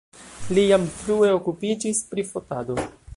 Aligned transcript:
Li 0.57 0.63
jam 0.71 0.87
frue 1.01 1.29
okupiĝis 1.35 2.03
pri 2.15 2.29
fotado. 2.33 2.83